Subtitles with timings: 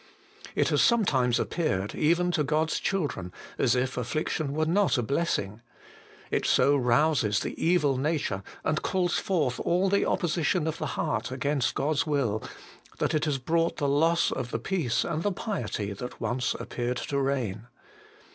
[0.55, 5.03] It has sometimes appeared, even to God's chil dren, as if affliction were not a
[5.03, 5.61] blessing:
[6.31, 11.29] it so rouses the evil nature, and calls forth all the opposition of the heart
[11.31, 12.41] against God's .will,
[12.97, 16.97] that it has brought the loss of the peace and the piety that once appeared
[16.97, 17.67] to reign.